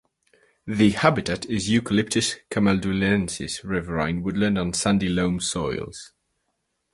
[0.65, 6.11] The habitat is "Eucalyptus camaldulensis" riverine woodland on sandy loam soils.